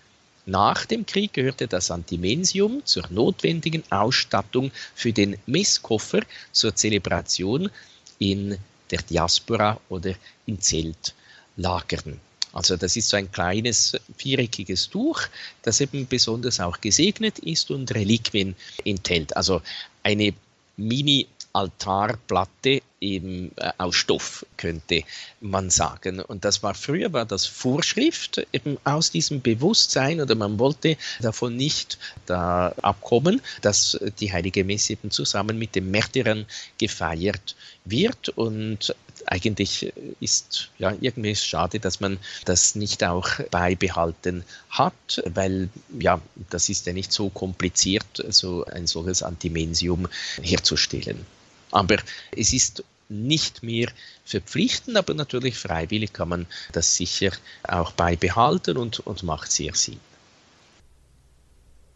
[0.48, 6.22] Nach dem Krieg gehörte das Antimensium zur notwendigen Ausstattung für den Messkoffer
[6.52, 7.70] zur Zelebration
[8.18, 8.58] in
[8.90, 10.16] der Diaspora oder
[10.48, 12.20] in Zeltlagern.
[12.54, 15.22] Also das ist so ein kleines viereckiges Tuch,
[15.62, 19.36] das eben besonders auch gesegnet ist und Reliquien enthält.
[19.36, 19.62] Also
[20.04, 20.34] eine
[20.78, 25.04] Mini Altarplatte eben äh, aus Stoff, könnte
[25.42, 26.20] man sagen.
[26.20, 31.56] Und das war früher war das Vorschrift eben aus diesem Bewusstsein oder man wollte davon
[31.56, 36.46] nicht da abkommen, dass die Heilige Messe eben zusammen mit den Märtyrern
[36.78, 38.96] gefeiert wird und
[39.30, 45.70] eigentlich ist ja irgendwie schade, dass man das nicht auch beibehalten hat, weil
[46.00, 46.20] ja,
[46.50, 50.08] das ist ja nicht so kompliziert, so ein solches Antimensium
[50.42, 51.26] herzustellen.
[51.72, 51.98] Aber
[52.36, 53.90] es ist nicht mehr
[54.26, 57.32] verpflichtend, aber natürlich freiwillig kann man das sicher
[57.64, 60.00] auch beibehalten und, und macht sehr Sinn.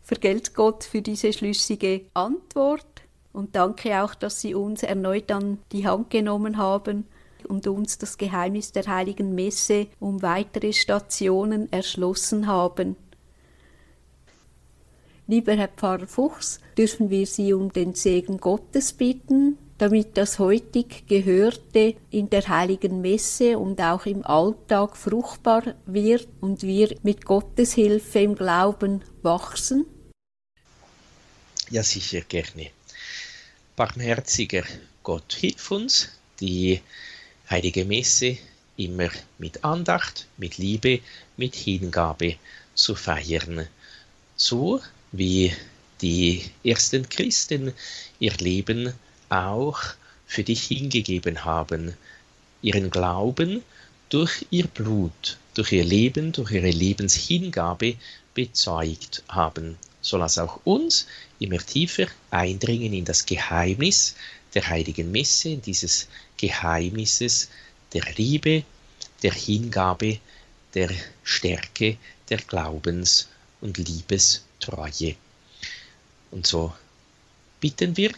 [0.03, 2.85] Vergelt Gott für diese schlüssige Antwort
[3.31, 7.07] und danke auch, dass Sie uns erneut an die Hand genommen haben
[7.45, 12.95] und uns das Geheimnis der heiligen Messe um weitere Stationen erschlossen haben.
[15.27, 21.07] Lieber Herr Pfarrer Fuchs, dürfen wir Sie um den Segen Gottes bitten, damit das heutig
[21.07, 27.73] Gehörte in der heiligen Messe und auch im Alltag fruchtbar wird und wir mit Gottes
[27.73, 29.85] Hilfe im Glauben wachsen?
[31.69, 32.69] Ja, sicher gerne.
[33.75, 34.63] Barmherziger
[35.03, 36.81] Gott, hilf uns, die
[37.53, 38.37] heilige Messe
[38.77, 41.01] immer mit Andacht, mit Liebe,
[41.37, 42.37] mit Hingabe
[42.73, 43.67] zu feiern,
[44.35, 44.81] so
[45.11, 45.53] wie
[46.01, 47.71] die ersten Christen
[48.17, 48.93] ihr Leben
[49.29, 49.79] auch
[50.25, 51.93] für dich hingegeben haben,
[52.63, 53.61] ihren Glauben
[54.09, 57.97] durch ihr Blut, durch ihr Leben, durch ihre Lebenshingabe
[58.33, 59.77] bezeugt haben.
[60.01, 61.05] So lass auch uns
[61.37, 64.15] immer tiefer eindringen in das Geheimnis
[64.53, 67.49] der heiligen Messe, in dieses Geheimnisses
[67.93, 68.63] der Liebe,
[69.21, 70.19] der Hingabe,
[70.73, 70.89] der
[71.23, 71.97] Stärke,
[72.29, 73.27] der Glaubens-
[73.61, 75.15] und Liebestreue.
[76.31, 76.73] Und so
[77.59, 78.11] bitten wir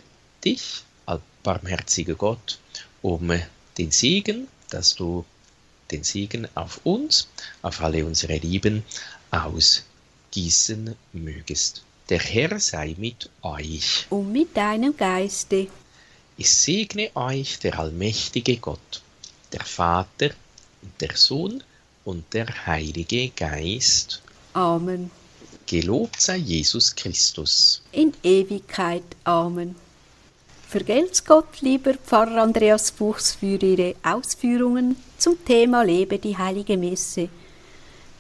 [0.44, 0.84] dich,
[1.46, 2.58] barmherziger Gott,
[3.04, 3.32] um
[3.78, 5.24] den Segen, dass du
[5.92, 7.28] den Segen auf uns,
[7.62, 8.84] auf alle unsere Lieben
[9.30, 11.84] ausgießen mögest.
[12.10, 14.08] Der Herr sei mit euch.
[14.10, 15.68] Und mit deinem Geiste.
[16.38, 19.02] Ich segne euch der allmächtige Gott,
[19.54, 20.32] der Vater,
[21.00, 21.64] der Sohn
[22.04, 24.22] und der Heilige Geist.
[24.54, 25.12] Amen.
[25.66, 27.82] Gelobt sei Jesus Christus.
[27.94, 29.04] In Ewigkeit.
[29.24, 29.76] Amen.
[30.68, 37.30] Vergelt's Gott, lieber Pfarrer Andreas Fuchs, für Ihre Ausführungen zum Thema Lebe die Heilige Messe.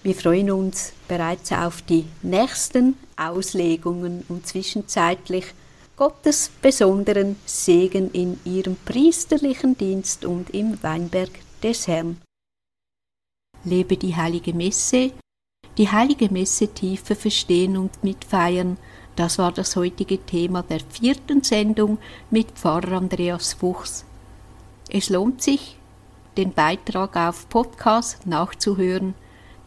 [0.03, 5.45] Wir freuen uns bereits auf die nächsten Auslegungen und zwischenzeitlich
[5.95, 11.31] Gottes besonderen Segen in Ihrem priesterlichen Dienst und im Weinberg
[11.63, 12.21] des Herrn.
[13.63, 15.11] Lebe die Heilige Messe,
[15.77, 18.77] die Heilige Messe tiefer verstehen und mitfeiern–
[19.15, 21.99] das war das heutige Thema der vierten Sendung
[22.31, 24.05] mit Pfarrer Andreas Fuchs.
[24.89, 25.77] Es lohnt sich,
[26.35, 29.13] den Beitrag auf Podcast nachzuhören,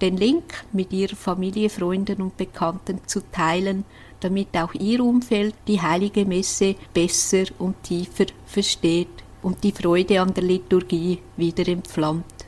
[0.02, 3.84] den Link mit Ihrer Familie, Freunden und Bekannten zu teilen,
[4.20, 9.08] damit auch Ihr Umfeld die heilige Messe besser und tiefer versteht
[9.42, 12.46] und die Freude an der Liturgie wieder entflammt.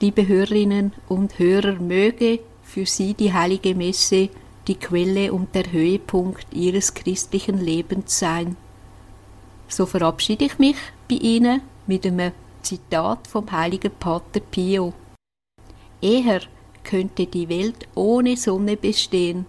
[0.00, 4.28] Liebe Hörerinnen und Hörer, möge für Sie die heilige Messe
[4.68, 8.56] die Quelle und der Höhepunkt ihres christlichen Lebens sein.
[9.68, 10.76] So verabschiede ich mich
[11.08, 12.32] bei Ihnen mit einem
[12.62, 14.92] Zitat vom heiligen Pater Pio.
[16.00, 16.40] Eher
[16.84, 19.46] könnte die Welt ohne Sonne bestehen,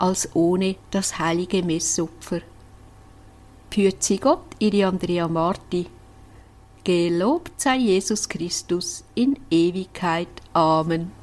[0.00, 2.40] als ohne das heilige Messopfer.
[3.70, 5.86] Pützi Gott, Ihre Andrea Marti.
[6.82, 10.28] Gelobt sei Jesus Christus in Ewigkeit.
[10.52, 11.19] Amen.